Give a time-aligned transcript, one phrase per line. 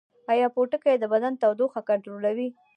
[0.31, 2.49] ایا پوټکی د بدن تودوخه کنټرولوي؟